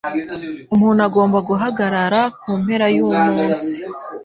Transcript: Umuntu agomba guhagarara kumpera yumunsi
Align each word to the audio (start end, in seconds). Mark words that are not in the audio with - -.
Umuntu 0.73 0.99
agomba 1.07 1.37
guhagarara 1.49 2.21
kumpera 2.41 2.85
yumunsi 2.95 3.71